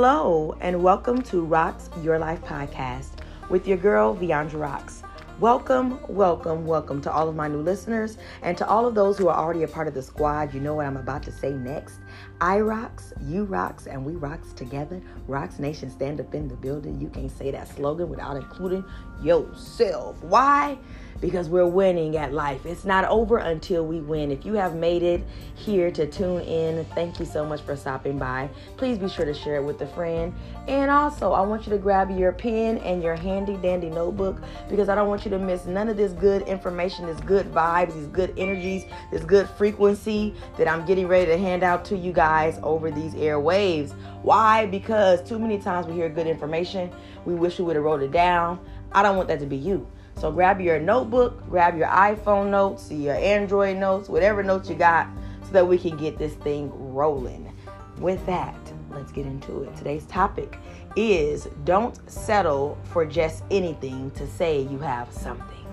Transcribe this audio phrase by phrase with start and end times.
[0.00, 3.08] Hello, and welcome to Rocks Your Life podcast
[3.50, 5.02] with your girl, Viandra Rocks.
[5.40, 9.26] Welcome, welcome, welcome to all of my new listeners and to all of those who
[9.26, 10.54] are already a part of the squad.
[10.54, 11.98] You know what I'm about to say next.
[12.40, 15.02] I rocks, you rocks, and we rocks together.
[15.26, 17.00] Rocks Nation stand up in the building.
[17.00, 18.84] You can't say that slogan without including
[19.20, 20.22] yourself.
[20.22, 20.78] Why?
[21.20, 22.64] Because we're winning at life.
[22.66, 24.30] It's not over until we win.
[24.30, 25.22] If you have made it
[25.54, 28.48] here to tune in, thank you so much for stopping by.
[28.76, 30.34] Please be sure to share it with a friend.
[30.68, 34.88] And also, I want you to grab your pen and your handy dandy notebook because
[34.88, 38.06] I don't want you to miss none of this good information, this good vibes, these
[38.06, 42.58] good energies, this good frequency that I'm getting ready to hand out to you guys
[42.62, 43.92] over these airwaves.
[44.22, 44.66] Why?
[44.66, 46.90] Because too many times we hear good information,
[47.24, 48.58] we wish we would have wrote it down.
[48.92, 49.86] I don't want that to be you.
[50.18, 55.06] So grab your notebook, grab your iPhone notes, your Android notes, whatever notes you got,
[55.44, 57.52] so that we can get this thing rolling.
[57.98, 58.56] With that,
[58.90, 59.76] let's get into it.
[59.76, 60.58] Today's topic
[60.96, 65.66] is don't settle for just anything to say you have something.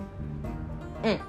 [1.02, 1.20] Mm.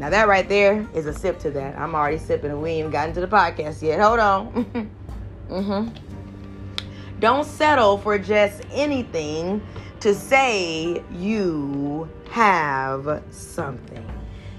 [0.00, 1.78] Now that right there is a sip to that.
[1.78, 4.00] I'm already sipping and we ain't gotten to the podcast yet.
[4.00, 4.90] Hold on.
[5.48, 7.20] mm-hmm.
[7.20, 9.62] Don't settle for just anything
[10.00, 14.06] to say you have something.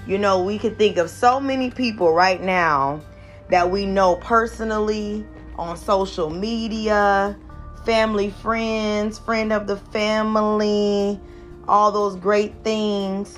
[0.07, 3.01] You know, we could think of so many people right now
[3.49, 5.25] that we know personally
[5.57, 7.37] on social media,
[7.85, 11.19] family, friends, friend of the family,
[11.67, 13.37] all those great things.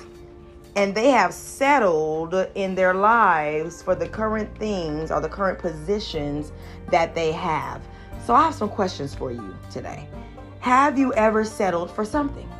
[0.76, 6.52] And they have settled in their lives for the current things or the current positions
[6.90, 7.80] that they have.
[8.24, 10.08] So I have some questions for you today.
[10.64, 12.50] Have you ever settled for something?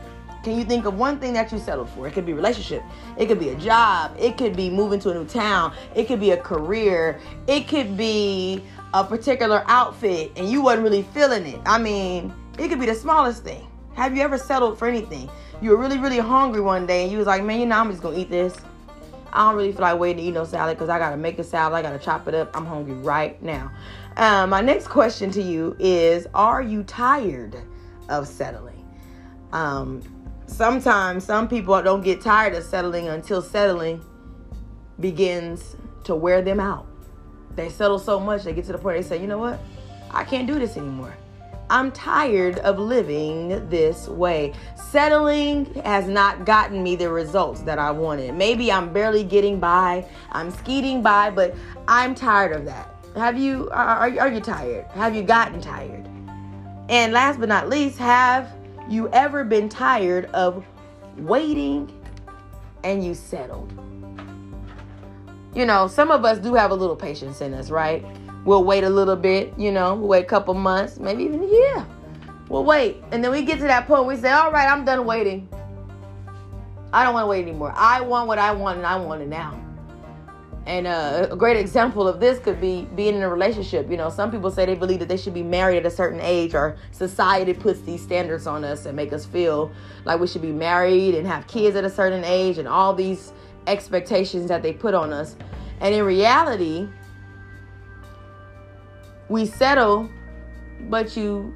[0.43, 2.07] Can you think of one thing that you settled for?
[2.07, 2.83] It could be a relationship,
[3.17, 6.21] it could be a job, it could be moving to a new town, it could
[6.21, 11.59] be a career, it could be a particular outfit and you wasn't really feeling it.
[11.65, 13.67] I mean, it could be the smallest thing.
[13.95, 15.31] Have you ever settled for anything?
[15.63, 17.91] You were really, really hungry one day and you was like, man, you know, I'm
[17.91, 18.55] just gonna eat this.
[19.33, 21.45] I don't really feel like waiting to eat no salad because I gotta make the
[21.45, 22.55] salad, I gotta chop it up.
[22.55, 23.73] I'm hungry right now.
[24.19, 27.57] Um, my next question to you is Are you tired?
[28.09, 28.85] Of settling.
[29.53, 30.03] Um,
[30.47, 34.05] sometimes some people don't get tired of settling until settling
[35.01, 36.87] begins to wear them out.
[37.55, 39.61] They settle so much, they get to the point they say, you know what?
[40.11, 41.17] I can't do this anymore.
[41.71, 44.53] I'm tired of living this way.
[44.77, 48.35] Settling has not gotten me the results that I wanted.
[48.35, 51.55] Maybe I'm barely getting by, I'm skeeting by, but
[51.89, 52.95] I'm tired of that.
[53.17, 54.87] Have you, are, are you tired?
[54.93, 56.09] Have you gotten tired?
[56.89, 58.53] And last but not least, have
[58.89, 60.65] you ever been tired of
[61.17, 61.91] waiting
[62.83, 63.73] and you settled?
[65.55, 68.05] You know, some of us do have a little patience in us, right?
[68.45, 71.47] We'll wait a little bit, you know, we'll wait a couple months, maybe even a
[71.47, 71.87] year.
[72.49, 73.03] We'll wait.
[73.11, 75.49] And then we get to that point we say, all right, I'm done waiting.
[76.93, 77.73] I don't want to wait anymore.
[77.75, 79.59] I want what I want and I want it now.
[80.67, 83.91] And uh, a great example of this could be being in a relationship.
[83.91, 86.21] You know, some people say they believe that they should be married at a certain
[86.21, 89.71] age, or society puts these standards on us and make us feel
[90.07, 93.33] like we should be married and have kids at a certain age, and all these
[93.67, 95.37] expectations that they put on us.
[95.81, 96.89] And in reality,
[99.29, 100.09] we settle,
[100.89, 101.53] but you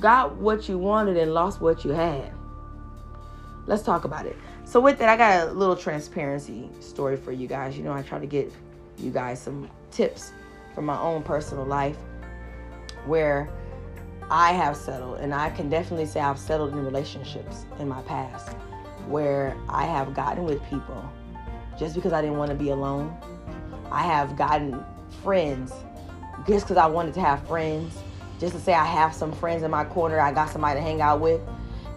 [0.00, 2.32] got what you wanted and lost what you had.
[3.66, 4.36] Let's talk about it.
[4.68, 7.78] So with that, I got a little transparency story for you guys.
[7.78, 8.52] You know, I try to get
[8.98, 10.32] you guys some tips
[10.74, 11.96] from my own personal life
[13.06, 13.48] where
[14.30, 18.54] I have settled, and I can definitely say I've settled in relationships in my past
[19.06, 21.02] where I have gotten with people
[21.78, 23.16] just because I didn't want to be alone.
[23.90, 24.84] I have gotten
[25.22, 25.72] friends
[26.46, 27.96] just because I wanted to have friends,
[28.38, 31.00] just to say I have some friends in my corner, I got somebody to hang
[31.00, 31.40] out with.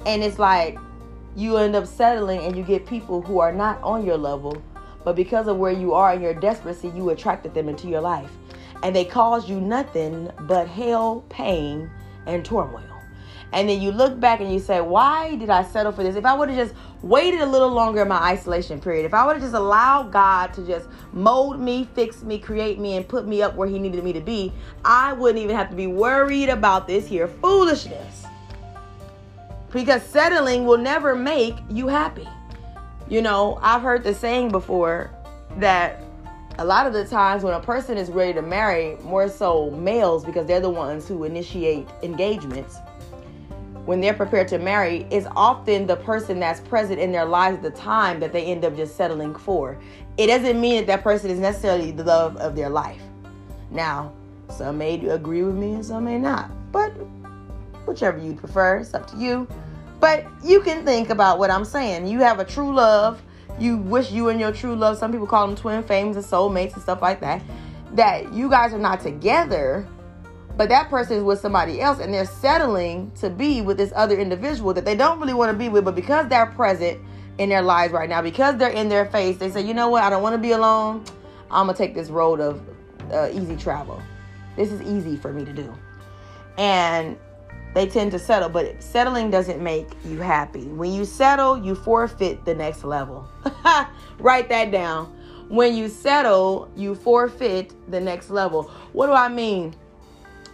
[0.06, 0.80] And it's like,
[1.36, 4.62] you end up settling and you get people who are not on your level,
[5.04, 8.32] but because of where you are and your desperacy, you attracted them into your life.
[8.84, 11.90] And they cause you nothing but hell, pain,
[12.26, 12.84] and turmoil.
[13.54, 16.16] And then you look back and you say, why did I settle for this?
[16.16, 19.26] If I would have just waited a little longer in my isolation period, if I
[19.26, 23.28] would have just allowed God to just mold me, fix me, create me, and put
[23.28, 24.54] me up where He needed me to be,
[24.86, 28.26] I wouldn't even have to be worried about this here foolishness
[29.72, 32.28] because settling will never make you happy.
[33.10, 35.12] You know, I've heard the saying before
[35.58, 36.04] that
[36.58, 40.24] a lot of the times when a person is ready to marry, more so males,
[40.24, 42.78] because they're the ones who initiate engagements,
[43.86, 47.64] when they're prepared to marry, is often the person that's present in their lives at
[47.64, 49.80] the time that they end up just settling for.
[50.18, 53.02] It doesn't mean that that person is necessarily the love of their life.
[53.72, 54.14] Now,
[54.50, 56.94] some may agree with me and some may not, but
[57.86, 58.78] whichever you prefer.
[58.78, 59.48] It's up to you.
[60.00, 62.08] But you can think about what I'm saying.
[62.08, 63.22] You have a true love.
[63.60, 66.74] You wish you and your true love, some people call them twin flames and soulmates
[66.74, 67.44] and stuff like that,
[67.94, 69.88] that you guys are not together,
[70.58, 74.18] but that person is with somebody else and they're settling to be with this other
[74.18, 77.00] individual that they don't really want to be with, but because they're present
[77.38, 80.02] in their lives right now, because they're in their face, they say, you know what,
[80.02, 81.04] I don't want to be alone.
[81.52, 82.62] I'm going to take this road of
[83.12, 84.02] uh, easy travel.
[84.56, 85.72] This is easy for me to do.
[86.58, 87.18] And
[87.74, 90.66] they tend to settle, but settling doesn't make you happy.
[90.68, 93.28] When you settle, you forfeit the next level.
[94.20, 95.18] Write that down.
[95.48, 98.64] When you settle, you forfeit the next level.
[98.94, 99.74] What do I mean?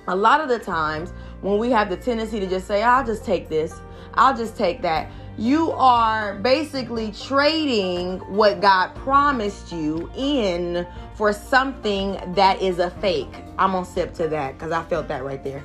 [0.07, 1.11] A lot of the times
[1.41, 3.79] when we have the tendency to just say, I'll just take this,
[4.13, 12.19] I'll just take that, you are basically trading what God promised you in for something
[12.33, 13.33] that is a fake.
[13.59, 15.63] I'm gonna sip to that because I felt that right there.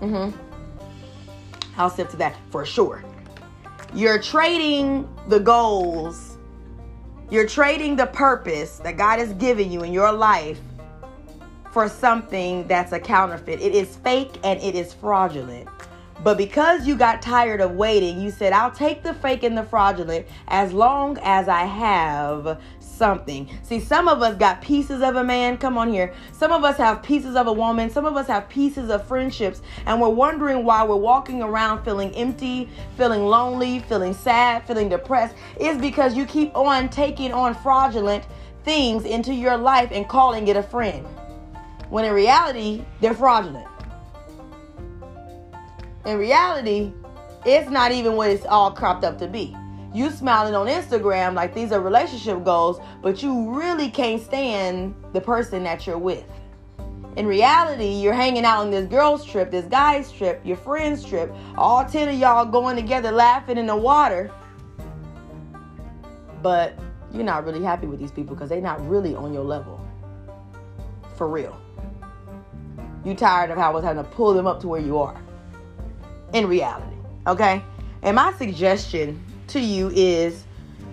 [0.00, 0.49] Mm-hmm.
[1.76, 3.04] I'll sip to that for sure.
[3.94, 6.36] You're trading the goals,
[7.30, 10.60] you're trading the purpose that God has given you in your life
[11.72, 13.60] for something that's a counterfeit.
[13.60, 15.68] It is fake and it is fraudulent.
[16.22, 19.62] But because you got tired of waiting, you said, I'll take the fake and the
[19.62, 23.48] fraudulent as long as I have something.
[23.62, 25.56] See, some of us got pieces of a man.
[25.56, 26.12] Come on here.
[26.32, 27.88] Some of us have pieces of a woman.
[27.88, 29.62] Some of us have pieces of friendships.
[29.86, 32.68] And we're wondering why we're walking around feeling empty,
[32.98, 35.34] feeling lonely, feeling sad, feeling depressed.
[35.58, 38.26] Is because you keep on taking on fraudulent
[38.62, 41.06] things into your life and calling it a friend.
[41.88, 43.69] When in reality, they're fraudulent.
[46.06, 46.92] In reality,
[47.44, 49.54] it's not even what it's all cropped up to be.
[49.92, 55.20] You smiling on Instagram like these are relationship goals, but you really can't stand the
[55.20, 56.24] person that you're with.
[57.16, 61.30] In reality, you're hanging out on this girl's trip, this guy's trip, your friend's trip,
[61.58, 64.30] all 10 of y'all going together laughing in the water.
[66.40, 66.78] But
[67.12, 69.84] you're not really happy with these people because they're not really on your level.
[71.16, 71.60] For real.
[73.04, 75.20] You tired of how I was having to pull them up to where you are
[76.32, 76.96] in reality.
[77.26, 77.62] Okay?
[78.02, 80.44] And my suggestion to you is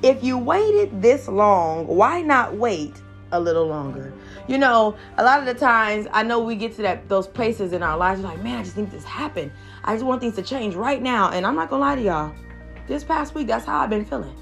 [0.04, 2.94] if you waited this long, why not wait
[3.32, 4.14] a little longer?
[4.48, 7.74] You know, a lot of the times I know we get to that those places
[7.74, 9.52] in our lives like, man, I just think this happened.
[9.84, 11.32] I just want things to change right now.
[11.32, 12.34] And I'm not gonna lie to y'all.
[12.88, 14.36] This past week, that's how I've been feeling.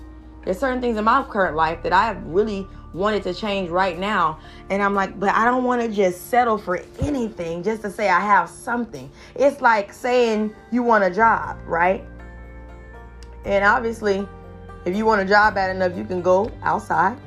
[0.43, 3.99] There's certain things in my current life that I have really wanted to change right
[3.99, 4.39] now.
[4.69, 8.09] And I'm like, but I don't want to just settle for anything just to say
[8.09, 9.11] I have something.
[9.35, 12.03] It's like saying you want a job, right?
[13.43, 14.27] And obviously,
[14.85, 17.17] if you want a job bad enough, you can go outside,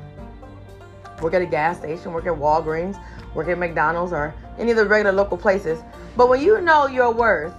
[1.21, 3.01] work at a gas station, work at Walgreens,
[3.33, 5.79] work at McDonald's, or any of the regular local places.
[6.17, 7.53] But when you know your worth,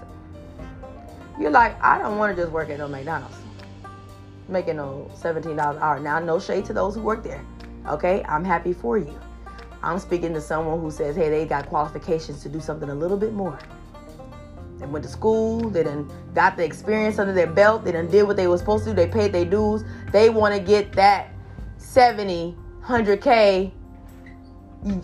[1.38, 3.36] you're like, I don't want to just work at no McDonald's,
[4.48, 5.98] making no $17 an hour.
[6.00, 7.42] Now, no shade to those who work there.
[7.88, 9.18] Okay, I'm happy for you.
[9.82, 13.16] I'm speaking to someone who says, hey, they got qualifications to do something a little
[13.16, 13.58] bit more.
[14.78, 18.22] They went to school, they done got the experience under their belt, they done did
[18.22, 19.84] what they were supposed to do, they paid their dues.
[20.12, 21.32] They want to get that
[21.76, 23.72] 70, 100K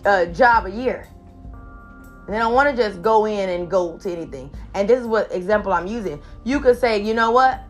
[0.05, 1.08] uh, job a year.
[2.27, 4.51] And they don't want to just go in and go to anything.
[4.74, 6.20] And this is what example I'm using.
[6.44, 7.62] You could say, you know what?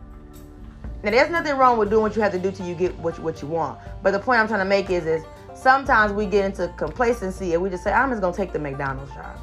[1.03, 3.17] Now, there's nothing wrong with doing what you have to do till you get what
[3.17, 3.79] you, what you want.
[4.01, 5.23] But the point I'm trying to make is, is
[5.53, 9.13] sometimes we get into complacency and we just say, I'm just gonna take the McDonald's
[9.13, 9.39] job.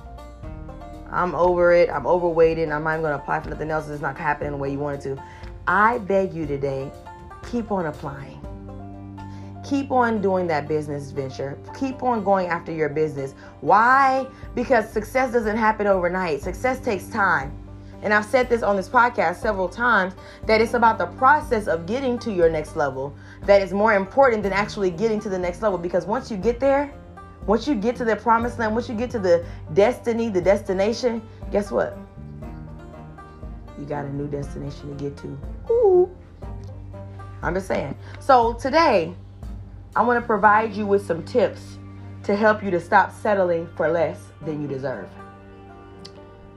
[1.11, 1.91] I'm over it.
[1.91, 2.71] I'm overweighted.
[2.71, 3.89] I'm not even gonna apply for nothing else.
[3.89, 5.23] It's not happening the way you want it to.
[5.67, 6.91] I beg you today,
[7.51, 8.41] keep on applying.
[9.65, 11.59] Keep on doing that business venture.
[11.79, 13.35] Keep on going after your business.
[13.63, 14.27] Why?
[14.55, 16.43] Because success doesn't happen overnight.
[16.43, 17.57] Success takes time.
[18.05, 20.13] And I've said this on this podcast several times
[20.47, 24.43] that it's about the process of getting to your next level that is more important
[24.43, 25.79] than actually getting to the next level.
[25.79, 26.93] Because once you get there,
[27.47, 31.23] once you get to the promised land, once you get to the destiny, the destination,
[31.51, 31.97] guess what?
[33.79, 35.39] You got a new destination to get to.
[35.71, 36.15] Ooh.
[37.43, 37.97] I'm just saying.
[38.21, 39.15] So today,
[39.97, 41.79] I want to provide you with some tips
[42.25, 45.09] to help you to stop settling for less than you deserve.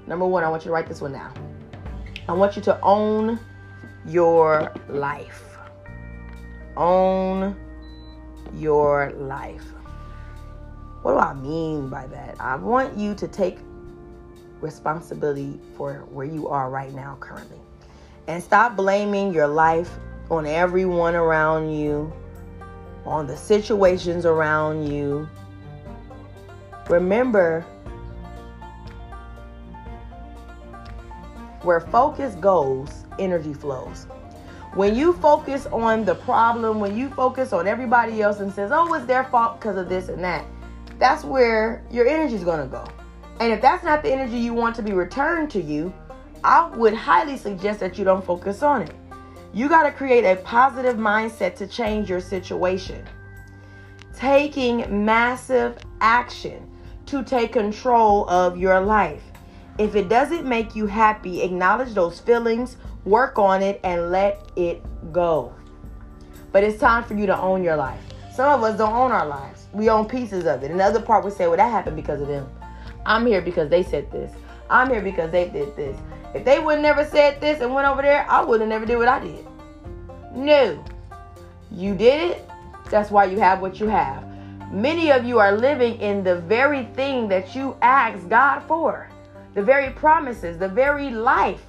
[0.07, 1.33] Number one, I want you to write this one down.
[2.29, 3.39] I want you to own
[4.05, 5.57] your life.
[6.77, 7.55] Own
[8.55, 9.65] your life.
[11.01, 12.35] What do I mean by that?
[12.39, 13.59] I want you to take
[14.61, 17.59] responsibility for where you are right now, currently.
[18.27, 19.91] And stop blaming your life
[20.29, 22.11] on everyone around you,
[23.05, 25.27] on the situations around you.
[26.89, 27.65] Remember
[31.67, 34.07] Where focus goes, energy flows.
[34.73, 38.93] When you focus on the problem, when you focus on everybody else and says, "Oh,
[38.93, 40.45] it's their fault because of this and that,"
[40.97, 42.85] that's where your energy is going to go.
[43.41, 45.91] And if that's not the energy you want to be returned to you,
[46.41, 48.93] I would highly suggest that you don't focus on it.
[49.51, 53.03] You got to create a positive mindset to change your situation.
[54.15, 56.65] Taking massive action
[57.07, 59.26] to take control of your life.
[59.77, 64.83] If it doesn't make you happy, acknowledge those feelings, work on it, and let it
[65.13, 65.53] go.
[66.51, 68.01] But it's time for you to own your life.
[68.33, 69.67] Some of us don't own our lives.
[69.73, 70.71] We own pieces of it.
[70.71, 72.49] Another part we say, well, that happened because of them.
[73.05, 74.31] I'm here because they said this.
[74.69, 75.97] I'm here because they did this.
[76.33, 78.97] If they would never said this and went over there, I would have never did
[78.97, 79.45] what I did.
[80.33, 80.83] No.
[81.71, 82.49] You did it.
[82.89, 84.23] That's why you have what you have.
[84.71, 89.09] Many of you are living in the very thing that you asked God for.
[89.53, 91.65] The very promises, the very life.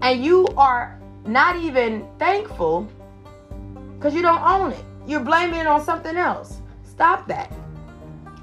[0.00, 2.88] And you are not even thankful
[3.94, 4.84] because you don't own it.
[5.06, 6.60] You're blaming it on something else.
[6.84, 7.52] Stop that.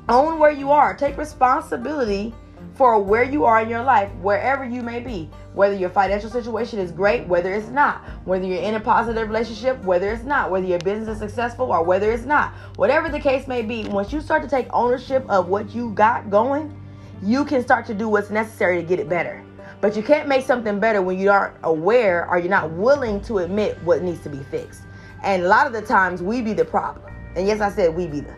[0.08, 0.96] Own where you are.
[0.96, 2.34] Take responsibility
[2.76, 5.30] for where you are in your life, wherever you may be.
[5.54, 8.02] Whether your financial situation is great, whether it's not.
[8.24, 10.50] Whether you're in a positive relationship, whether it's not.
[10.50, 12.54] Whether your business is successful or whether it's not.
[12.78, 16.30] Whatever the case may be, once you start to take ownership of what you got
[16.30, 16.74] going,
[17.22, 19.44] you can start to do what's necessary to get it better.
[19.82, 23.40] But you can't make something better when you aren't aware or you're not willing to
[23.40, 24.82] admit what needs to be fixed.
[25.24, 27.14] And a lot of the times we be the problem.
[27.36, 28.36] And yes, I said we be the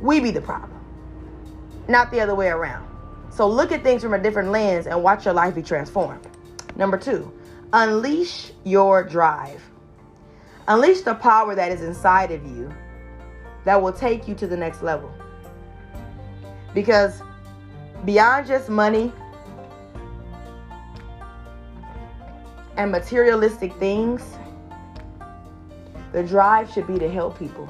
[0.00, 0.80] we be the problem.
[1.88, 2.86] Not the other way around.
[3.30, 6.26] So look at things from a different lens and watch your life be transformed.
[6.76, 7.32] Number two,
[7.72, 9.62] unleash your drive.
[10.68, 12.72] Unleash the power that is inside of you
[13.64, 15.12] that will take you to the next level.
[16.74, 17.22] Because
[18.04, 19.12] beyond just money
[22.76, 24.22] and materialistic things,
[26.12, 27.68] the drive should be to help people.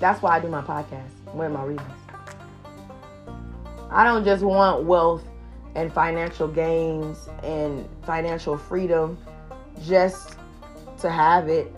[0.00, 1.10] That's why I do my podcast.
[1.32, 1.92] One of my reasons.
[3.90, 5.24] I don't just want wealth
[5.74, 9.18] and financial gains and financial freedom
[9.84, 10.36] just
[11.00, 11.72] to have it.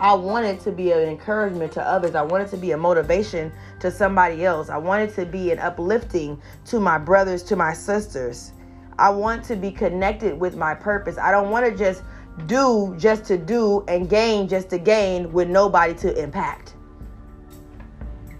[0.00, 2.14] I want it to be an encouragement to others.
[2.14, 3.52] I want it to be a motivation
[3.84, 4.70] to somebody else.
[4.70, 8.52] I want it to be an uplifting to my brothers, to my sisters.
[8.98, 11.18] I want to be connected with my purpose.
[11.18, 12.02] I don't want to just
[12.46, 16.76] do just to do and gain just to gain with nobody to impact.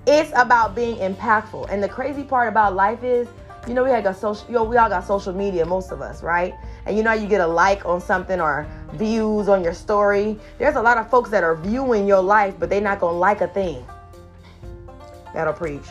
[0.06, 1.68] It's about being impactful.
[1.68, 3.28] And the crazy part about life is,
[3.68, 6.22] you know, we had got social, know, we all got social media, most of us,
[6.22, 6.54] right?
[6.86, 10.38] And you know, you get a like on something or views on your story.
[10.58, 13.42] There's a lot of folks that are viewing your life, but they're not gonna like
[13.42, 13.84] a thing.
[15.34, 15.86] That'll preach.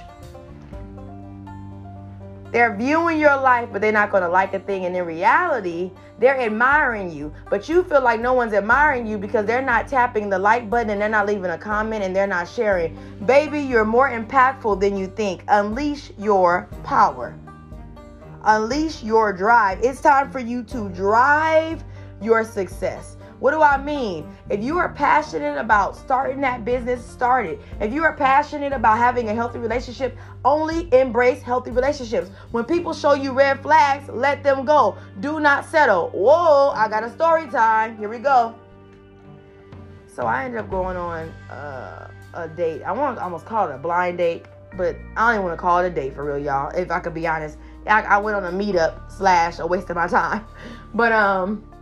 [2.54, 4.86] They're viewing your life, but they're not going to like a thing.
[4.86, 7.34] And in reality, they're admiring you.
[7.50, 10.92] But you feel like no one's admiring you because they're not tapping the like button
[10.92, 12.96] and they're not leaving a comment and they're not sharing.
[13.26, 15.44] Baby, you're more impactful than you think.
[15.48, 17.36] Unleash your power,
[18.44, 19.80] unleash your drive.
[19.82, 21.84] It's time for you to drive
[22.22, 23.18] your success.
[23.44, 24.34] What do I mean?
[24.50, 27.60] If you are passionate about starting that business, start it.
[27.82, 32.30] If you are passionate about having a healthy relationship, only embrace healthy relationships.
[32.52, 34.96] When people show you red flags, let them go.
[35.20, 36.10] Do not settle.
[36.12, 37.98] Whoa, I got a story time.
[37.98, 38.56] Here we go.
[40.08, 42.84] So I ended up going on uh, a date.
[42.84, 44.46] I want to almost call it a blind date,
[44.78, 46.70] but I don't even want to call it a date for real, y'all.
[46.70, 47.58] If I could be honest,
[47.88, 50.46] I, I went on a meetup slash a waste of my time.
[50.96, 51.73] But um,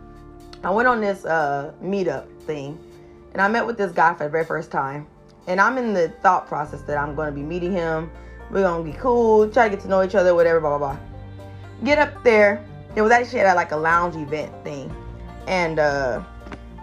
[0.63, 2.77] I went on this uh, meetup thing
[3.33, 5.07] and I met with this guy for the very first time.
[5.47, 8.11] And I'm in the thought process that I'm going to be meeting him.
[8.51, 10.93] We're going to be cool, try to get to know each other, whatever, blah, blah,
[10.93, 10.99] blah.
[11.83, 12.63] Get up there.
[12.95, 14.93] It was actually at like a lounge event thing.
[15.47, 16.23] And uh,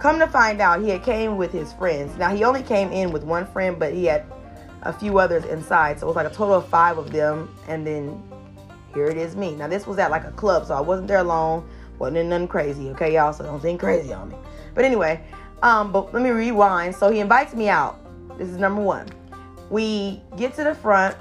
[0.00, 2.16] come to find out, he had came with his friends.
[2.16, 4.24] Now, he only came in with one friend, but he had
[4.82, 6.00] a few others inside.
[6.00, 7.54] So it was like a total of five of them.
[7.68, 8.20] And then
[8.92, 9.54] here it is me.
[9.54, 11.68] Now, this was at like a club, so I wasn't there alone.
[11.98, 13.32] Wasn't in nothing crazy, okay, y'all?
[13.32, 14.36] So don't think crazy on me.
[14.74, 15.24] But anyway,
[15.62, 16.94] um, but let me rewind.
[16.94, 17.98] So he invites me out.
[18.38, 19.08] This is number one.
[19.70, 21.16] We get to the front,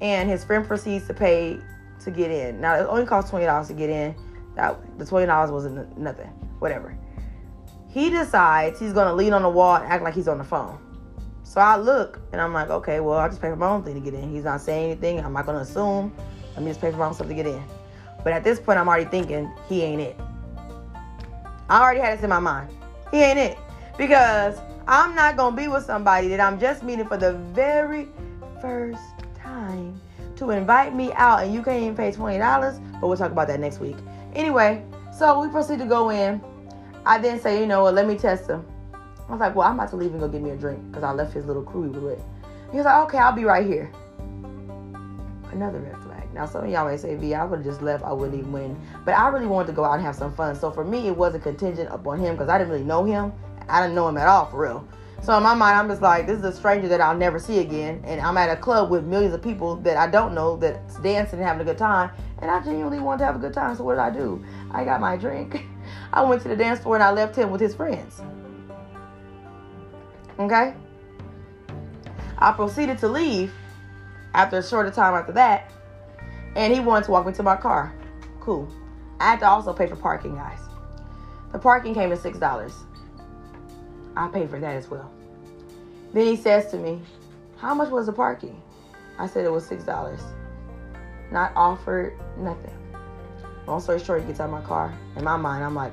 [0.00, 1.58] and his friend proceeds to pay
[2.00, 2.60] to get in.
[2.60, 4.14] Now it only costs twenty dollars to get in.
[4.56, 6.26] That the twenty dollars wasn't nothing.
[6.58, 6.96] Whatever.
[7.88, 10.78] He decides he's gonna lean on the wall and act like he's on the phone.
[11.42, 13.94] So I look and I'm like, okay, well I just pay for my own thing
[13.94, 14.30] to get in.
[14.30, 15.20] He's not saying anything.
[15.20, 16.12] I'm not gonna assume.
[16.54, 17.62] Let me just pay for my own stuff to get in.
[18.22, 20.18] But at this point, I'm already thinking he ain't it.
[21.68, 22.70] I already had this in my mind.
[23.10, 23.58] He ain't it.
[23.96, 28.08] Because I'm not going to be with somebody that I'm just meeting for the very
[28.60, 29.02] first
[29.36, 30.00] time
[30.36, 33.00] to invite me out and you can't even pay $20.
[33.00, 33.96] But we'll talk about that next week.
[34.34, 36.40] Anyway, So we proceed to go in.
[37.04, 38.64] I then say, you know what, let me test him.
[39.28, 41.04] I was like, well, I'm about to leave and go get me a drink because
[41.04, 42.20] I left his little crew with.
[42.70, 43.92] He was like, okay, I'll be right here.
[45.52, 46.09] Another flag.
[46.34, 48.04] Now, some of y'all may say, V, I would have just left.
[48.04, 48.80] I wouldn't even win.
[49.04, 50.54] But I really wanted to go out and have some fun.
[50.54, 53.32] So for me, it wasn't contingent upon him because I didn't really know him.
[53.68, 54.88] I didn't know him at all, for real.
[55.22, 57.58] So in my mind, I'm just like, this is a stranger that I'll never see
[57.58, 58.02] again.
[58.06, 61.40] And I'm at a club with millions of people that I don't know that's dancing
[61.40, 62.10] and having a good time.
[62.38, 63.76] And I genuinely wanted to have a good time.
[63.76, 64.42] So what did I do?
[64.70, 65.66] I got my drink.
[66.12, 68.22] I went to the dance floor and I left him with his friends.
[70.38, 70.74] Okay?
[72.38, 73.52] I proceeded to leave
[74.32, 75.70] after a shorter time after that.
[76.56, 77.94] And he wanted to walk me to my car.
[78.40, 78.68] Cool.
[79.20, 80.58] I had to also pay for parking, guys.
[81.52, 82.72] The parking came to $6.
[84.16, 85.10] I paid for that as well.
[86.12, 87.00] Then he says to me,
[87.56, 88.60] How much was the parking?
[89.18, 90.20] I said it was $6.
[91.30, 92.74] Not offered, nothing.
[93.66, 94.92] Long story short, he gets out of my car.
[95.16, 95.92] In my mind, I'm like,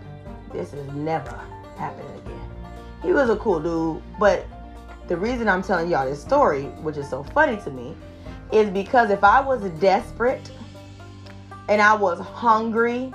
[0.52, 1.40] This is never
[1.78, 2.50] happening again.
[3.04, 4.48] He was a cool dude, but
[5.08, 7.96] the reason I'm telling y'all this story, which is so funny to me,
[8.52, 10.52] is because if I was desperate
[11.70, 13.14] and I was hungry,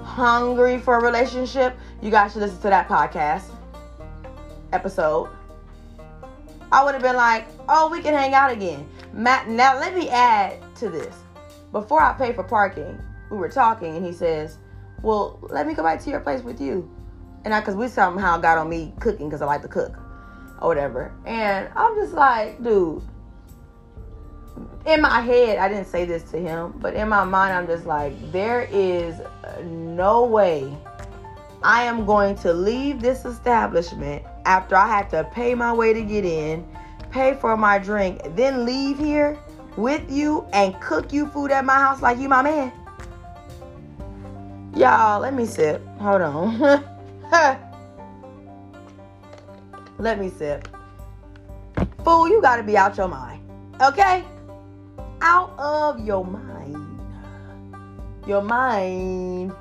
[0.00, 3.50] hungry for a relationship, you guys should listen to that podcast
[4.72, 5.30] episode.
[6.72, 8.88] I would have been like, oh, we can hang out again.
[9.12, 11.14] Matt, now let me add to this.
[11.72, 12.98] Before I pay for parking,
[13.30, 14.58] we were talking and he says,
[15.02, 16.88] well, let me go back to your place with you.
[17.44, 19.96] And I, cause we somehow got on me cooking because I like to cook
[20.60, 21.12] or whatever.
[21.24, 23.02] And I'm just like, dude,
[24.86, 27.86] in my head, I didn't say this to him, but in my mind, I'm just
[27.86, 29.20] like, there is
[29.62, 30.76] no way
[31.62, 36.02] I am going to leave this establishment after I have to pay my way to
[36.02, 36.66] get in,
[37.10, 39.38] pay for my drink, then leave here
[39.76, 42.72] with you and cook you food at my house like you my man.
[44.74, 45.84] Y'all, let me sip.
[45.98, 46.58] Hold on.
[49.98, 50.68] let me sip.
[52.04, 53.42] Fool, you gotta be out your mind.
[53.82, 54.24] Okay?
[55.22, 57.00] Out of your mind.
[58.26, 59.52] Your mind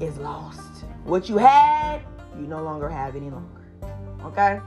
[0.00, 0.84] is lost.
[1.04, 2.00] What you had,
[2.38, 3.62] you no longer have any longer.
[4.24, 4.60] Okay?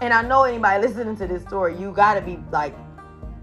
[0.00, 2.74] And I know anybody listening to this story, you gotta be like,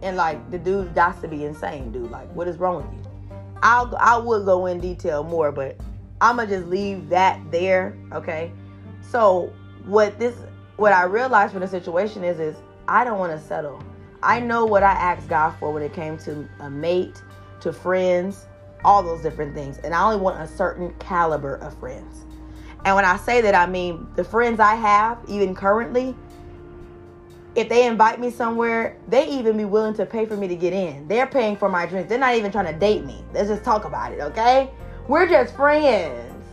[0.01, 2.09] and like the dude got to be insane, dude.
[2.11, 3.39] Like, what is wrong with you?
[3.63, 5.77] I'll I would go in detail more, but
[6.19, 7.95] I'ma just leave that there.
[8.11, 8.51] Okay.
[9.01, 9.53] So
[9.85, 10.35] what this
[10.77, 12.55] what I realized from the situation is is
[12.87, 13.81] I don't want to settle.
[14.23, 17.21] I know what I asked God for when it came to a mate,
[17.61, 18.45] to friends,
[18.83, 19.79] all those different things.
[19.79, 22.25] And I only want a certain caliber of friends.
[22.85, 26.15] And when I say that, I mean the friends I have, even currently,
[27.55, 30.73] if they invite me somewhere, they even be willing to pay for me to get
[30.73, 31.07] in.
[31.07, 32.09] They're paying for my drinks.
[32.09, 33.23] They're not even trying to date me.
[33.33, 34.69] Let's just talk about it, okay?
[35.07, 36.45] We're just friends.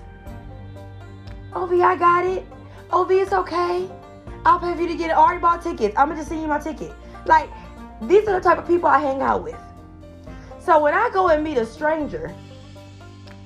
[1.53, 2.45] Ovi, I got it.
[2.91, 3.89] Ovi, it's okay.
[4.45, 5.13] I'll pay for you to get it.
[5.13, 5.95] I already bought tickets.
[5.97, 6.93] I'm gonna just send you my ticket.
[7.29, 7.51] Like,
[8.03, 9.57] these are the type of people I hang out with.
[10.59, 12.35] So when I go and meet a stranger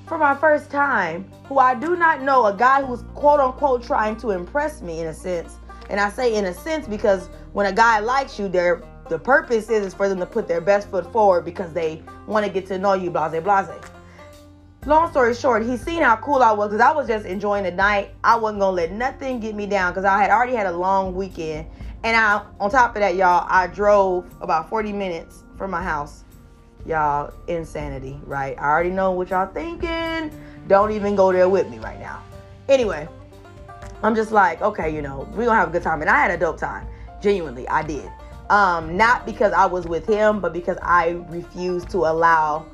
[0.07, 4.17] for my first time, who I do not know, a guy who's quote unquote trying
[4.17, 5.57] to impress me in a sense,
[5.89, 9.69] and I say in a sense because when a guy likes you, their the purpose
[9.69, 12.65] is, is for them to put their best foot forward because they want to get
[12.67, 13.69] to know you, blase blase.
[14.85, 17.71] Long story short, he seen how cool I was because I was just enjoying the
[17.71, 18.11] night.
[18.23, 21.15] I wasn't gonna let nothing get me down because I had already had a long
[21.15, 21.67] weekend.
[22.03, 26.25] And I, on top of that, y'all, I drove about 40 minutes from my house.
[26.85, 28.59] Y'all, insanity, right?
[28.59, 30.37] I already know what y'all thinking.
[30.67, 32.21] Don't even go there with me right now.
[32.67, 33.07] Anyway,
[34.01, 36.01] I'm just like, okay, you know, we're gonna have a good time.
[36.01, 36.85] And I had a dope time.
[37.21, 38.11] Genuinely, I did.
[38.49, 42.65] Um, not because I was with him, but because I refused to allow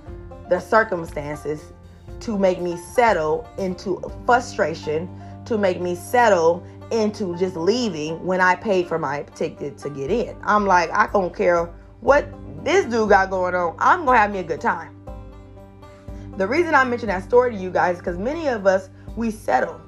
[0.50, 1.72] the circumstances
[2.22, 5.08] to make me settle into frustration,
[5.46, 10.12] to make me settle into just leaving when I paid for my ticket to get
[10.12, 10.36] in.
[10.44, 11.66] I'm like, I don't care
[12.02, 12.28] what
[12.64, 13.76] this dude got going on.
[13.80, 14.96] I'm gonna have me a good time.
[16.38, 19.32] The reason I mention that story to you guys is because many of us we
[19.32, 19.82] settle.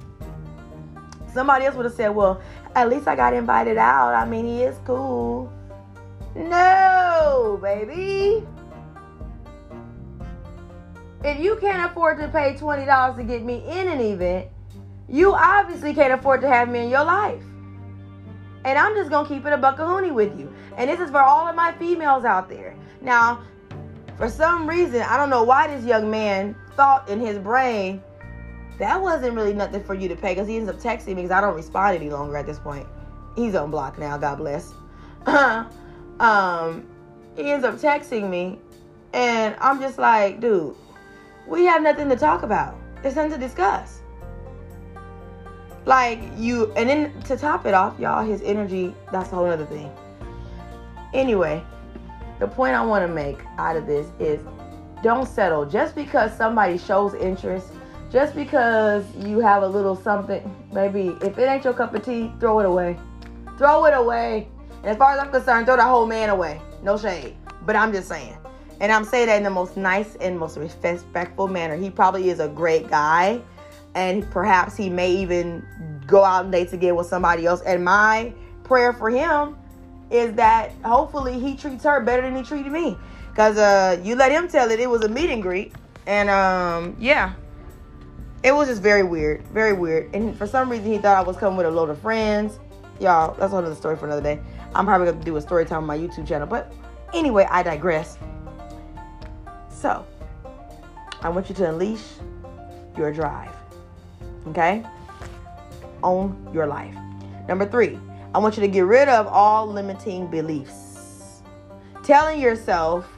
[1.32, 2.42] Somebody else would have said, Well,
[2.74, 4.14] at least I got invited out.
[4.14, 5.50] I mean, he is cool.
[6.34, 8.46] No, baby.
[11.24, 14.48] If you can't afford to pay $20 to get me in an event,
[15.08, 17.42] you obviously can't afford to have me in your life.
[18.64, 20.52] And I'm just gonna keep it a buckahoonie with you.
[20.76, 22.76] And this is for all of my females out there.
[23.00, 23.42] Now,
[24.16, 28.02] for some reason, I don't know why this young man thought in his brain
[28.78, 31.30] that wasn't really nothing for you to pay because he ends up texting me because
[31.30, 32.86] I don't respond any longer at this point.
[33.36, 34.74] He's on block now, God bless.
[36.18, 36.84] um,
[37.36, 38.58] he ends up texting me,
[39.12, 40.74] and I'm just like, dude,
[41.46, 42.76] we have nothing to talk about.
[43.02, 44.01] There's nothing to discuss.
[45.84, 49.66] Like you, and then to top it off, y'all, his energy, that's a whole other
[49.66, 49.90] thing.
[51.12, 51.62] Anyway,
[52.38, 54.40] the point I want to make out of this is
[55.02, 55.66] don't settle.
[55.66, 57.72] Just because somebody shows interest,
[58.10, 60.42] just because you have a little something,
[60.72, 62.96] maybe if it ain't your cup of tea, throw it away.
[63.58, 64.48] Throw it away.
[64.82, 66.60] And as far as I'm concerned, throw the whole man away.
[66.82, 67.36] No shade.
[67.64, 68.36] But I'm just saying.
[68.80, 71.76] And I'm saying that in the most nice and most respectful manner.
[71.76, 73.40] He probably is a great guy.
[73.94, 75.66] And perhaps he may even
[76.06, 77.60] go out and date again with somebody else.
[77.62, 78.32] And my
[78.64, 79.56] prayer for him
[80.10, 82.96] is that hopefully he treats her better than he treated me.
[83.34, 84.78] Cause uh, you let him tell it.
[84.78, 85.72] It was a meet and greet,
[86.06, 87.32] and um, yeah,
[88.42, 90.14] it was just very weird, very weird.
[90.14, 92.58] And for some reason, he thought I was coming with a load of friends.
[93.00, 94.38] Y'all, that's another story for another day.
[94.74, 96.72] I'm probably gonna do a story time on my YouTube channel, but
[97.14, 98.18] anyway, I digress.
[99.70, 100.04] So,
[101.22, 102.04] I want you to unleash
[102.98, 103.61] your drive.
[104.48, 104.84] Okay?
[106.02, 106.94] Own your life.
[107.48, 107.98] Number three,
[108.34, 111.42] I want you to get rid of all limiting beliefs.
[112.02, 113.08] Telling yourself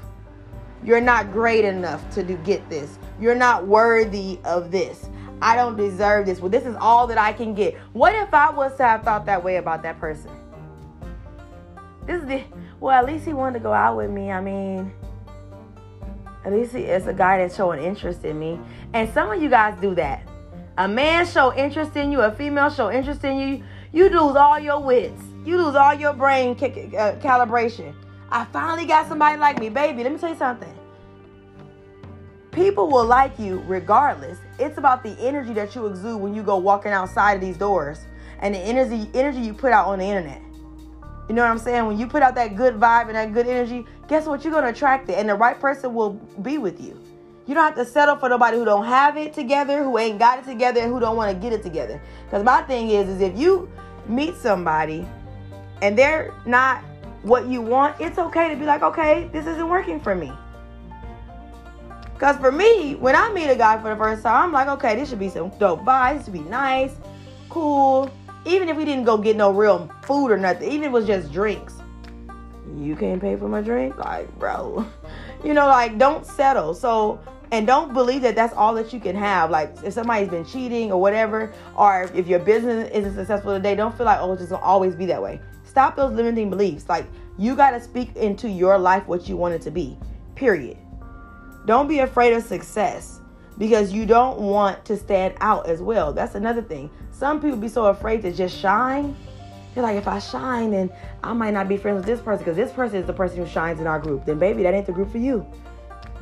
[0.84, 2.98] you're not great enough to do, get this.
[3.18, 5.08] You're not worthy of this.
[5.40, 6.40] I don't deserve this.
[6.40, 7.74] Well, this is all that I can get.
[7.92, 10.30] What if I was to have thought that way about that person?
[12.06, 12.42] This is the
[12.80, 14.30] well, at least he wanted to go out with me.
[14.30, 14.92] I mean,
[16.44, 18.60] at least he is a guy that's showing interest in me.
[18.92, 20.28] And some of you guys do that.
[20.76, 23.62] A man show interest in you, a female show interest in you.
[23.92, 25.22] You lose all your wits.
[25.44, 27.94] You lose all your brain uh, calibration.
[28.30, 30.02] I finally got somebody like me, baby.
[30.02, 30.74] Let me tell you something.
[32.50, 34.38] People will like you regardless.
[34.58, 38.00] It's about the energy that you exude when you go walking outside of these doors
[38.40, 40.42] and the energy energy you put out on the internet.
[41.28, 41.86] You know what I'm saying?
[41.86, 44.44] When you put out that good vibe and that good energy, guess what?
[44.44, 47.00] You're gonna attract it, and the right person will be with you.
[47.46, 50.38] You don't have to settle for nobody who don't have it together, who ain't got
[50.38, 52.00] it together, and who don't want to get it together.
[52.24, 53.70] Because my thing is, is if you
[54.06, 55.06] meet somebody
[55.82, 56.82] and they're not
[57.22, 60.32] what you want, it's okay to be like, okay, this isn't working for me.
[62.14, 64.94] Because for me, when I meet a guy for the first time, I'm like, okay,
[64.94, 66.16] this should be some dope vibes.
[66.16, 66.94] This should be nice,
[67.50, 68.10] cool.
[68.46, 71.06] Even if we didn't go get no real food or nothing, even if it was
[71.06, 71.74] just drinks.
[72.78, 73.98] You can't pay for my drink?
[73.98, 74.86] Like, bro.
[75.44, 76.72] You know, like, don't settle.
[76.72, 77.20] So,
[77.54, 79.48] and don't believe that that's all that you can have.
[79.48, 83.96] Like, if somebody's been cheating or whatever, or if your business isn't successful today, don't
[83.96, 85.40] feel like, oh, it's just gonna always be that way.
[85.62, 86.88] Stop those limiting beliefs.
[86.88, 87.06] Like,
[87.38, 89.96] you gotta speak into your life what you want it to be,
[90.34, 90.76] period.
[91.64, 93.20] Don't be afraid of success
[93.56, 96.12] because you don't want to stand out as well.
[96.12, 96.90] That's another thing.
[97.12, 99.14] Some people be so afraid to just shine.
[99.74, 102.56] They're like, if I shine, then I might not be friends with this person because
[102.56, 104.24] this person is the person who shines in our group.
[104.24, 105.46] Then, baby, that ain't the group for you.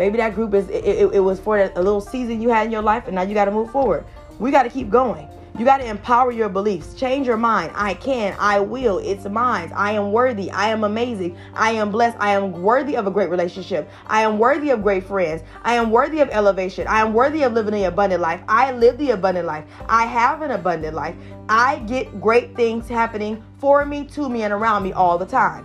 [0.03, 2.73] Maybe that group is it, it, it was for a little season you had in
[2.73, 4.05] your life, and now you got to move forward.
[4.41, 5.29] We got to keep going.
[5.57, 6.95] You got to empower your beliefs.
[6.95, 7.71] Change your mind.
[7.77, 8.35] I can.
[8.37, 8.99] I will.
[8.99, 9.73] It's mine.
[9.73, 10.51] I am worthy.
[10.51, 11.39] I am amazing.
[11.55, 12.17] I am blessed.
[12.19, 13.89] I am worthy of a great relationship.
[14.09, 15.45] I am worthy of great friends.
[15.63, 16.89] I am worthy of elevation.
[16.89, 18.41] I am worthy of living an abundant life.
[18.49, 19.67] I live the abundant life.
[19.89, 21.15] I have an abundant life.
[21.49, 25.65] I get great things happening for me, to me, and around me all the time.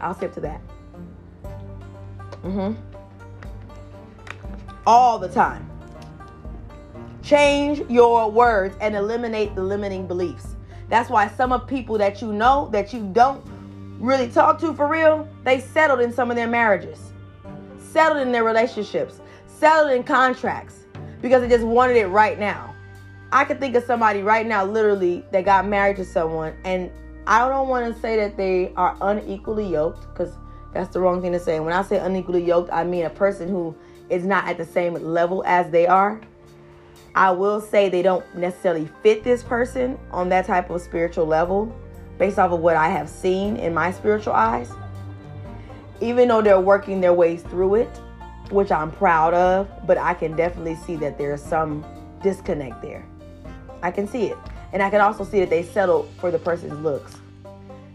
[0.00, 0.60] I'll skip to that.
[2.46, 2.80] Mm-hmm.
[4.86, 5.68] All the time.
[7.22, 10.54] Change your words and eliminate the limiting beliefs.
[10.88, 13.44] That's why some of people that you know that you don't
[13.98, 17.12] really talk to for real, they settled in some of their marriages,
[17.78, 20.84] settled in their relationships, settled in contracts
[21.20, 22.72] because they just wanted it right now.
[23.32, 26.92] I could think of somebody right now, literally, that got married to someone, and
[27.26, 30.32] I don't want to say that they are unequally yoked because
[30.76, 31.58] that's the wrong thing to say.
[31.58, 33.74] When I say unequally yoked, I mean a person who
[34.10, 36.20] is not at the same level as they are.
[37.14, 41.74] I will say they don't necessarily fit this person on that type of spiritual level
[42.18, 44.70] based off of what I have seen in my spiritual eyes.
[46.02, 48.00] Even though they're working their ways through it,
[48.50, 51.86] which I'm proud of, but I can definitely see that there's some
[52.22, 53.06] disconnect there.
[53.82, 54.36] I can see it.
[54.74, 57.16] And I can also see that they settle for the person's looks.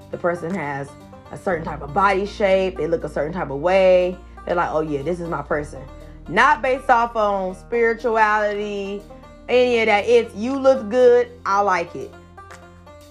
[0.09, 0.89] The person has
[1.31, 4.17] a certain type of body shape, they look a certain type of way.
[4.45, 5.81] They're like, oh yeah, this is my person.
[6.27, 9.01] Not based off on spirituality,
[9.49, 10.05] any of that.
[10.05, 12.13] It's you look good, I like it.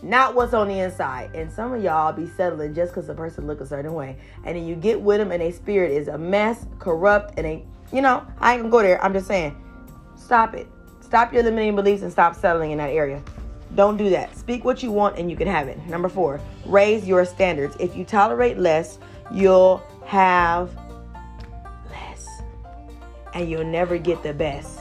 [0.03, 1.35] Not what's on the inside.
[1.35, 4.17] And some of y'all be settling just because the person look a certain way.
[4.45, 7.65] And then you get with them and their spirit is a mess, corrupt, and they,
[7.93, 9.03] you know, I ain't gonna go there.
[9.05, 9.61] I'm just saying,
[10.17, 10.67] stop it.
[11.01, 13.23] Stop your limiting beliefs and stop settling in that area.
[13.75, 14.37] Don't do that.
[14.37, 15.79] Speak what you want and you can have it.
[15.87, 17.77] Number four, raise your standards.
[17.79, 18.99] If you tolerate less,
[19.33, 20.75] you'll have
[21.91, 22.27] less.
[23.33, 24.81] And you'll never get the best.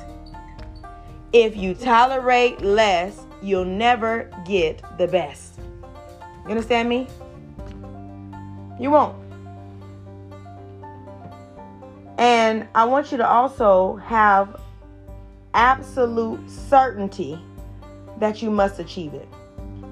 [1.32, 5.60] If you tolerate less, you'll never get the best.
[6.46, 7.08] You understand me?
[8.80, 9.16] You won't.
[12.18, 14.60] And I want you to also have
[15.54, 17.40] absolute certainty
[18.20, 19.28] that you must achieve it.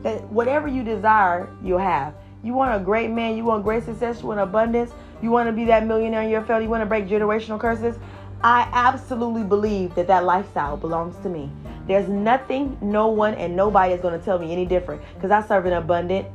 [0.04, 2.14] That whatever you desire, you'll have.
[2.44, 5.54] You want a great man, you want great success, you want abundance, you want to
[5.54, 7.98] be that millionaire in your family, you want to break generational curses.
[8.44, 11.50] I absolutely believe that that lifestyle belongs to me.
[11.88, 15.42] There's nothing, no one, and nobody is going to tell me any different because I
[15.48, 16.28] serve an abundant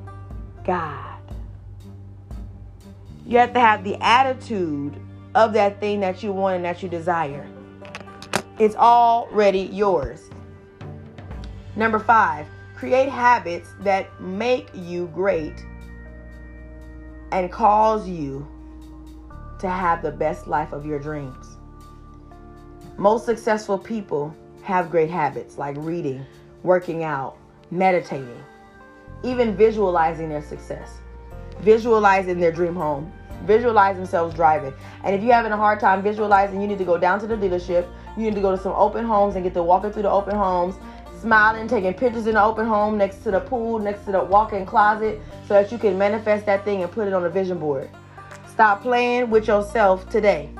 [0.65, 1.21] God.
[3.25, 5.01] You have to have the attitude
[5.35, 7.47] of that thing that you want and that you desire.
[8.59, 10.29] It's already yours.
[11.75, 15.65] Number five, create habits that make you great
[17.31, 18.47] and cause you
[19.59, 21.57] to have the best life of your dreams.
[22.99, 26.27] Most successful people have great habits like reading,
[26.63, 27.37] working out,
[27.71, 28.45] meditating,
[29.23, 30.99] even visualizing their success,
[31.61, 33.11] visualizing their dream home,
[33.45, 34.75] visualize themselves driving.
[35.05, 37.37] And if you're having a hard time visualizing, you need to go down to the
[37.37, 37.89] dealership.
[38.17, 40.37] You need to go to some open homes and get to walking through the open
[40.37, 40.75] homes,
[41.23, 44.67] smiling, taking pictures in the open home next to the pool, next to the walk-in
[44.67, 47.89] closet, so that you can manifest that thing and put it on a vision board.
[48.51, 50.51] Stop playing with yourself today.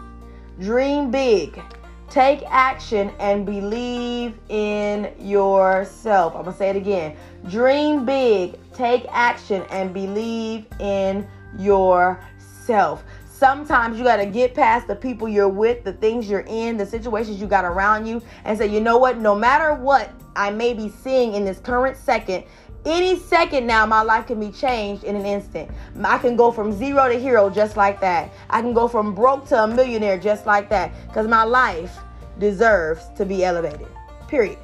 [0.61, 1.61] Dream big.
[2.09, 6.35] Take action and believe in yourself.
[6.37, 7.17] I'm to say it again.
[7.49, 8.59] Dream big.
[8.73, 11.27] Take action and believe in
[11.59, 13.03] yourself.
[13.43, 16.87] Sometimes you got to get past the people you're with, the things you're in, the
[16.87, 19.19] situations you got around you, and say, you know what?
[19.19, 22.45] No matter what I may be seeing in this current second,
[22.85, 25.69] any second now, my life can be changed in an instant.
[26.05, 28.33] I can go from zero to hero just like that.
[28.49, 31.99] I can go from broke to a millionaire just like that because my life
[32.39, 33.89] deserves to be elevated.
[34.29, 34.59] Period.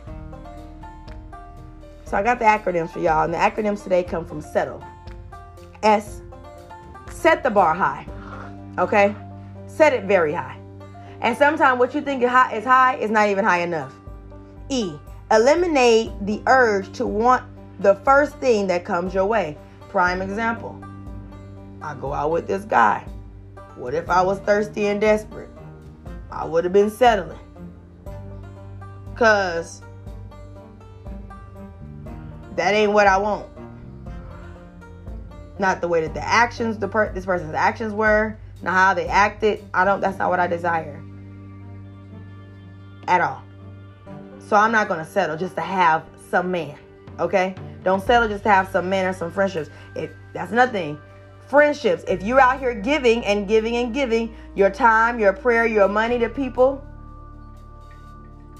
[2.04, 4.84] So I got the acronyms for y'all, and the acronyms today come from settle.
[5.82, 6.22] S,
[7.10, 8.06] set the bar high.
[8.78, 9.14] Okay?
[9.66, 10.58] Set it very high.
[11.20, 13.92] And sometimes what you think is high, is high is not even high enough.
[14.68, 14.94] E,
[15.30, 17.44] eliminate the urge to want
[17.80, 19.56] the first thing that comes your way.
[19.88, 20.82] Prime example
[21.80, 23.06] I go out with this guy.
[23.76, 25.50] What if I was thirsty and desperate?
[26.30, 27.38] I would have been settling.
[29.12, 29.82] Because
[32.56, 33.46] that ain't what I want.
[35.58, 39.06] Not the way that the actions, the per- this person's actions were, not how they
[39.06, 39.64] acted.
[39.72, 41.02] I don't, that's not what I desire
[43.06, 43.42] at all.
[44.40, 46.78] So I'm not to settle just to have some man.
[47.18, 47.54] Okay?
[47.84, 49.70] Don't settle just to have some men or some friendships.
[49.94, 50.98] If that's nothing.
[51.48, 52.04] Friendships.
[52.06, 56.18] If you're out here giving and giving and giving your time, your prayer, your money
[56.18, 56.84] to people,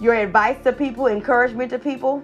[0.01, 2.23] your advice to people, encouragement to people,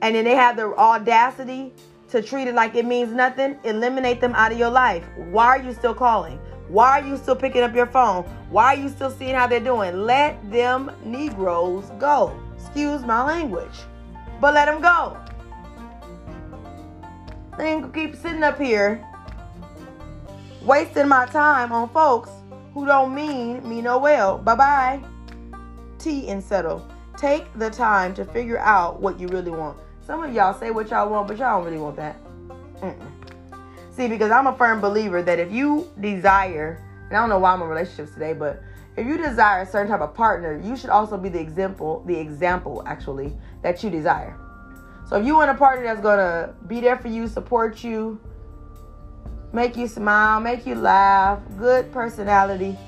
[0.00, 1.72] and then they have the audacity
[2.10, 5.04] to treat it like it means nothing, eliminate them out of your life.
[5.16, 6.40] Why are you still calling?
[6.68, 8.24] Why are you still picking up your phone?
[8.50, 10.04] Why are you still seeing how they're doing?
[10.04, 12.38] Let them Negroes go.
[12.56, 13.78] Excuse my language.
[14.40, 15.16] But let them go.
[17.56, 19.04] They ain't keep sitting up here
[20.62, 22.30] wasting my time on folks
[22.74, 24.38] who don't mean me no well.
[24.38, 25.02] Bye bye.
[25.98, 26.86] T and settle.
[27.16, 29.76] Take the time to figure out what you really want.
[30.06, 32.16] Some of y'all say what y'all want, but y'all don't really want that.
[32.80, 33.17] Mm-mm.
[33.98, 37.52] See, because I'm a firm believer that if you desire, and I don't know why
[37.52, 38.62] I'm in relationships today, but
[38.96, 42.16] if you desire a certain type of partner, you should also be the example, the
[42.16, 44.38] example actually that you desire.
[45.08, 48.20] So if you want a partner that's gonna be there for you, support you,
[49.52, 52.78] make you smile, make you laugh, good personality,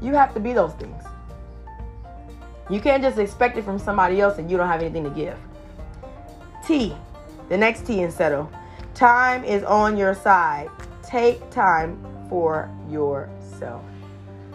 [0.00, 1.02] you have to be those things.
[2.70, 5.36] You can't just expect it from somebody else and you don't have anything to give.
[6.64, 6.94] T,
[7.50, 8.50] the next T in settle.
[8.94, 10.70] Time is on your side.
[11.02, 13.84] Take time for yourself.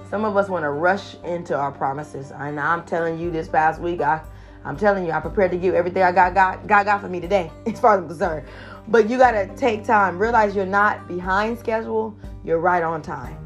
[0.09, 2.31] Some of us want to rush into our promises.
[2.31, 4.21] And I'm telling you this past week, I,
[4.63, 7.19] I'm telling you, I prepared to give everything I got, got, God got for me
[7.19, 8.47] today, as far as I'm concerned.
[8.87, 10.17] But you got to take time.
[10.17, 12.17] Realize you're not behind schedule.
[12.45, 13.37] You're right on time.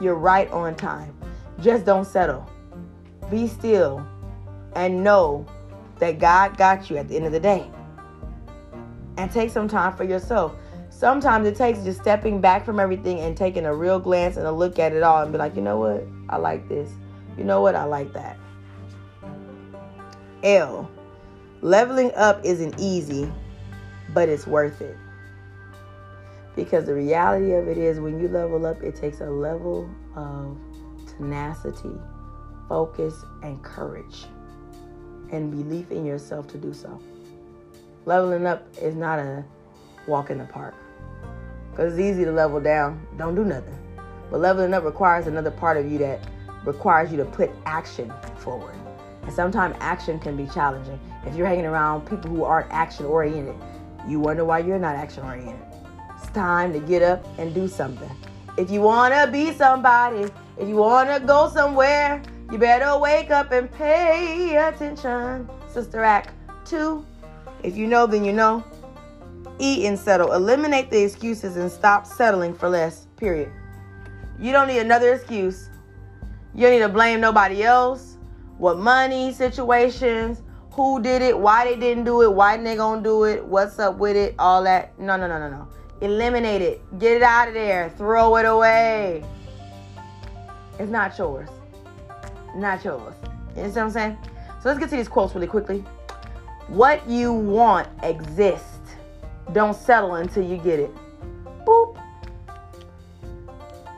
[0.00, 1.16] You're right on time.
[1.60, 2.48] Just don't settle.
[3.28, 4.06] Be still
[4.76, 5.46] and know
[5.98, 7.68] that God got you at the end of the day.
[9.16, 10.54] And take some time for yourself.
[10.90, 14.52] Sometimes it takes just stepping back from everything and taking a real glance and a
[14.52, 16.06] look at it all and be like, you know what?
[16.28, 16.90] I like this.
[17.36, 17.74] You know what?
[17.74, 18.38] I like that.
[20.42, 20.90] L.
[21.60, 23.32] Leveling up isn't easy,
[24.12, 24.96] but it's worth it.
[26.54, 30.58] Because the reality of it is, when you level up, it takes a level of
[31.16, 31.98] tenacity
[32.68, 34.26] focus, and courage
[35.30, 37.00] and belief in yourself to do so.
[38.06, 39.44] Leveling up is not a
[40.06, 40.74] walk in the park
[41.74, 43.76] because it's easy to level down, don't do nothing.
[44.30, 46.20] But leveling up requires another part of you that
[46.64, 48.76] requires you to put action forward.
[49.22, 51.00] And sometimes action can be challenging.
[51.26, 53.56] If you're hanging around people who aren't action oriented,
[54.06, 55.66] you wonder why you're not action oriented.
[56.16, 58.10] It's time to get up and do something.
[58.56, 63.30] If you want to be somebody, if you want to go somewhere, you better wake
[63.30, 65.48] up and pay attention.
[65.68, 66.34] Sister Act
[66.66, 67.04] 2.
[67.64, 68.62] If you know, then you know.
[69.58, 70.32] Eat and settle.
[70.32, 73.06] Eliminate the excuses and stop settling for less.
[73.16, 73.50] Period.
[74.38, 75.70] You don't need another excuse.
[76.54, 78.18] You don't need to blame nobody else.
[78.58, 83.24] What money, situations, who did it, why they didn't do it, why they gonna do
[83.24, 84.98] it, what's up with it, all that.
[84.98, 85.68] No, no, no, no, no.
[86.00, 86.98] Eliminate it.
[86.98, 87.90] Get it out of there.
[87.96, 89.24] Throw it away.
[90.78, 91.48] It's not yours.
[92.56, 93.14] Not yours.
[93.54, 94.18] You understand what I'm saying?
[94.60, 95.84] So let's get to these quotes really quickly.
[96.68, 98.78] What you want exists.
[99.52, 100.90] Don't settle until you get it.
[101.66, 102.00] Boop.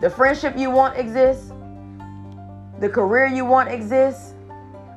[0.00, 1.52] The friendship you want exists.
[2.80, 4.34] The career you want exists.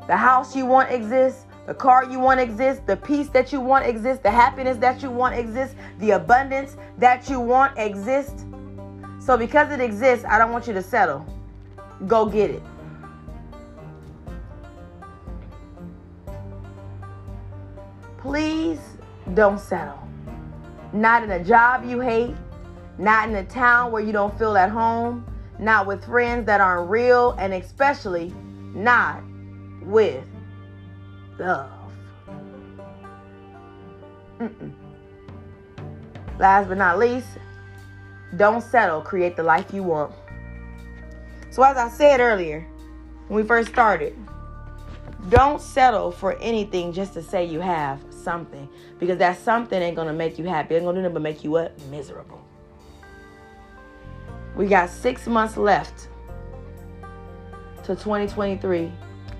[0.07, 1.45] The house you want exists.
[1.67, 2.81] The car you want exists.
[2.85, 4.23] The peace that you want exists.
[4.23, 5.75] The happiness that you want exists.
[5.99, 8.45] The abundance that you want exists.
[9.19, 11.23] So because it exists, I don't want you to settle.
[12.07, 12.63] Go get it.
[18.29, 18.79] Please
[19.33, 19.97] don't settle.
[20.93, 22.35] Not in a job you hate,
[22.99, 25.25] not in a town where you don't feel at home,
[25.57, 28.31] not with friends that aren't real, and especially
[28.75, 29.23] not
[29.81, 30.23] with
[31.39, 31.71] love.
[34.39, 34.73] Mm-mm.
[36.37, 37.29] Last but not least,
[38.37, 40.13] don't settle, create the life you want.
[41.49, 42.67] So, as I said earlier,
[43.27, 44.15] when we first started,
[45.27, 50.13] don't settle for anything just to say you have something because that something ain't gonna
[50.13, 50.75] make you happy.
[50.75, 51.77] Ain't gonna do nothing but make you what?
[51.87, 52.41] Miserable.
[54.55, 56.07] We got six months left
[57.83, 58.91] to 2023,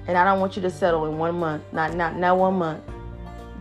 [0.07, 1.63] and I don't want you to settle in one month.
[1.71, 2.83] Not not not one month.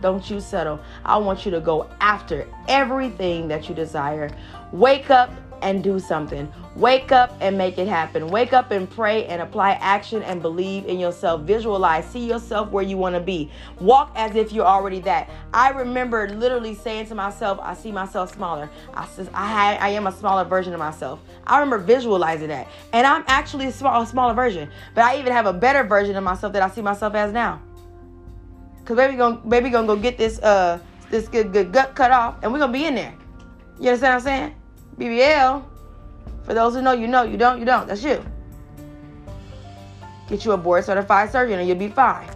[0.01, 0.79] Don't you settle.
[1.03, 4.29] I want you to go after everything that you desire.
[4.71, 6.51] Wake up and do something.
[6.75, 8.27] Wake up and make it happen.
[8.27, 11.41] Wake up and pray and apply action and believe in yourself.
[11.41, 13.51] Visualize, see yourself where you want to be.
[13.79, 15.29] Walk as if you're already that.
[15.53, 18.69] I remember literally saying to myself, I see myself smaller.
[18.93, 21.19] I, I, I am a smaller version of myself.
[21.45, 22.67] I remember visualizing that.
[22.93, 24.69] And I'm actually a, small, a smaller version.
[24.95, 27.61] But I even have a better version of myself that I see myself as now.
[28.85, 30.79] Cause baby gonna baby gonna go get this uh
[31.11, 33.13] this good good gut cut off and we're gonna be in there.
[33.79, 34.55] You understand what I'm saying?
[34.99, 35.63] BBL.
[36.43, 37.23] For those who know, you know.
[37.23, 37.87] You don't, you don't.
[37.87, 38.23] That's you.
[40.27, 42.29] Get you a board certified surgeon and you'll be fine.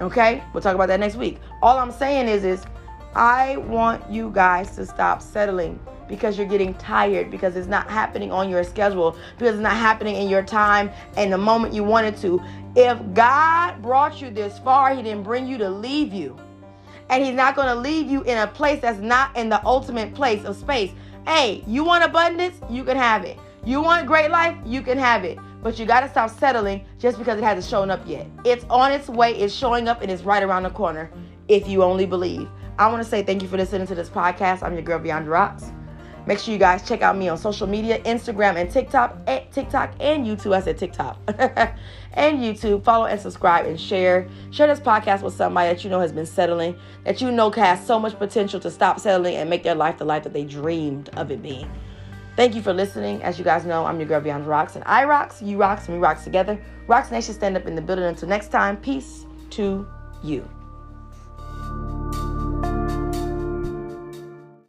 [0.00, 0.42] Okay?
[0.52, 1.38] We'll talk about that next week.
[1.62, 2.64] All I'm saying is, is
[3.14, 8.30] I want you guys to stop settling because you're getting tired because it's not happening
[8.30, 12.16] on your schedule because it's not happening in your time and the moment you wanted
[12.18, 12.42] to.
[12.76, 16.36] If God brought you this far, He didn't bring you to leave you.
[17.10, 20.14] And He's not going to leave you in a place that's not in the ultimate
[20.14, 20.92] place of space.
[21.26, 22.60] Hey, you want abundance?
[22.68, 23.38] You can have it.
[23.64, 24.58] You want great life?
[24.66, 25.38] You can have it.
[25.62, 28.26] But you got to stop settling just because it hasn't shown up yet.
[28.44, 31.10] It's on its way, it's showing up, and it's right around the corner
[31.48, 32.46] if you only believe.
[32.78, 34.62] I want to say thank you for listening to this podcast.
[34.62, 35.72] I'm your girl, Beyond Rocks.
[36.26, 39.92] Make sure you guys check out me on social media, Instagram and TikTok, at TikTok
[40.00, 40.54] and YouTube.
[40.54, 41.18] I said TikTok
[42.14, 42.82] and YouTube.
[42.82, 44.28] Follow and subscribe and share.
[44.50, 47.86] Share this podcast with somebody that you know has been settling, that you know has
[47.86, 51.10] so much potential to stop settling and make their life the life that they dreamed
[51.10, 51.70] of it being.
[52.36, 53.22] Thank you for listening.
[53.22, 55.94] As you guys know, I'm your girl Beyond Rocks, and I rocks, you rocks, and
[55.94, 56.60] we rocks together.
[56.88, 58.04] Rocks Nation stand up in the building.
[58.04, 59.86] Until next time, peace to
[60.22, 60.48] you.